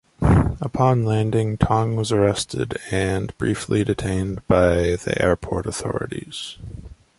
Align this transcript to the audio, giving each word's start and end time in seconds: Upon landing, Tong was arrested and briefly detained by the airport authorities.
Upon 0.59 1.05
landing, 1.05 1.57
Tong 1.59 1.95
was 1.95 2.11
arrested 2.11 2.75
and 2.89 3.37
briefly 3.37 3.83
detained 3.83 4.41
by 4.47 4.95
the 4.95 5.13
airport 5.21 5.67
authorities. 5.67 6.57